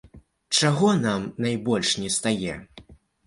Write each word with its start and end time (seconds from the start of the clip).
Чаго 0.59 0.87
нам 1.03 1.27
найбольш 1.45 1.91
нестае? 2.05 2.57